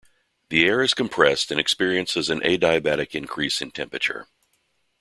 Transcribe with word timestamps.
The 0.49 0.65
air 0.65 0.81
is 0.81 0.95
compressed 0.95 1.51
and 1.51 1.59
experiences 1.59 2.31
an 2.31 2.39
adiabatic 2.39 3.13
increase 3.13 3.61
in 3.61 3.69
temperature. 3.69 4.25